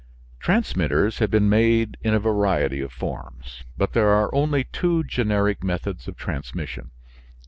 [0.39, 5.63] Transmitters have been made in a variety of forms, but there are only two generic
[5.63, 6.89] methods of transmission.